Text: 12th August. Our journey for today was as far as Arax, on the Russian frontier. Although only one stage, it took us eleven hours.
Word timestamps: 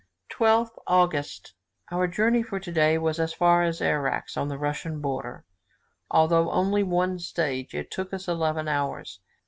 12th 0.31 0.75
August. 0.87 1.53
Our 1.91 2.07
journey 2.07 2.41
for 2.41 2.59
today 2.59 2.97
was 2.97 3.19
as 3.19 3.35
far 3.35 3.61
as 3.61 3.81
Arax, 3.81 4.35
on 4.35 4.47
the 4.47 4.57
Russian 4.57 4.93
frontier. 4.99 5.45
Although 6.09 6.49
only 6.49 6.81
one 6.81 7.19
stage, 7.19 7.75
it 7.75 7.91
took 7.91 8.11
us 8.11 8.27
eleven 8.27 8.67
hours. 8.67 9.19